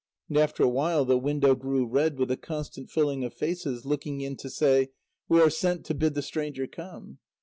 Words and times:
And 0.29 0.35
after 0.35 0.63
a 0.63 0.67
while, 0.67 1.05
the 1.05 1.15
window 1.15 1.53
grew 1.53 1.85
red 1.85 2.17
with 2.17 2.31
a 2.31 2.35
constant 2.35 2.89
filling 2.89 3.23
of 3.23 3.35
faces 3.35 3.85
looking 3.85 4.19
in 4.21 4.35
to 4.37 4.49
say: 4.49 4.89
"We 5.29 5.39
are 5.39 5.51
sent 5.51 5.85
to 5.85 5.93
bid 5.93 6.15
the 6.15 6.23
stranger 6.23 6.65
come." 6.65 7.19